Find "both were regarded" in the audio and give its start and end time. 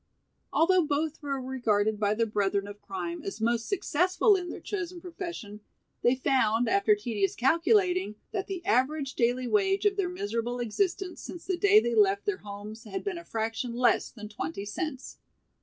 0.87-1.99